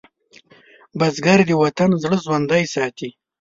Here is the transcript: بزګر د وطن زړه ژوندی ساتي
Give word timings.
بزګر 0.99 1.39
د 1.49 1.51
وطن 1.63 1.89
زړه 2.03 2.17
ژوندی 2.23 2.63
ساتي 2.73 3.09